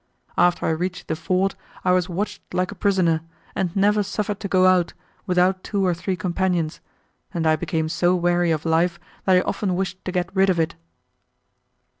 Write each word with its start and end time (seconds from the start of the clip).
After 0.35 0.65
I 0.65 0.71
reached 0.71 1.09
the 1.09 1.15
fort 1.15 1.55
I 1.85 1.91
was 1.91 2.09
watched 2.09 2.55
like 2.55 2.71
a 2.71 2.75
prisoner, 2.75 3.21
and 3.53 3.75
never 3.75 4.01
suffered 4.01 4.39
to 4.39 4.47
go 4.47 4.65
out, 4.65 4.93
without 5.27 5.63
two 5.63 5.85
or 5.85 5.93
three 5.93 6.15
companions, 6.15 6.79
and 7.35 7.45
I 7.45 7.55
became 7.55 7.87
so 7.87 8.15
weary 8.15 8.49
of 8.49 8.65
life, 8.65 8.99
that 9.25 9.35
I 9.35 9.41
often 9.41 9.75
wished 9.75 10.03
to 10.05 10.11
get 10.11 10.35
rid 10.35 10.49
of 10.49 10.59
it." 10.59 10.73